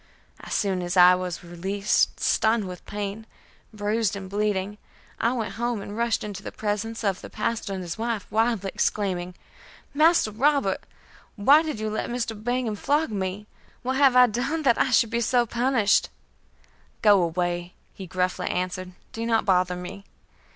As 0.39 0.55
soon 0.55 0.81
as 0.81 0.97
I 0.97 1.13
was 1.13 1.43
released, 1.43 2.19
stunned 2.19 2.67
with 2.67 2.83
pain, 2.87 3.27
bruised 3.71 4.15
and 4.15 4.27
bleeding, 4.31 4.79
I 5.19 5.31
went 5.33 5.53
home 5.61 5.79
and 5.79 5.95
rushed 5.95 6.23
into 6.23 6.41
the 6.41 6.51
presence 6.51 7.03
of 7.03 7.21
the 7.21 7.29
pastor 7.29 7.71
and 7.73 7.83
his 7.83 7.99
wife, 7.99 8.25
wildly 8.31 8.71
exclaiming: 8.73 9.35
"Master 9.93 10.31
Robert, 10.31 10.83
why 11.35 11.61
did 11.61 11.79
you 11.79 11.91
let 11.91 12.09
Mr. 12.09 12.33
Bingham 12.35 12.75
flog 12.75 13.11
me? 13.11 13.45
What 13.83 13.97
have 13.97 14.15
I 14.15 14.25
done 14.25 14.63
that 14.63 14.81
I 14.81 14.89
should 14.89 15.11
be 15.11 15.21
so 15.21 15.45
punished?" 15.45 16.09
"Go 17.03 17.21
away," 17.21 17.75
he 17.93 18.07
gruffly 18.07 18.47
answered, 18.49 18.93
"do 19.11 19.23
not 19.23 19.45
bother 19.45 19.75
me." 19.75 20.03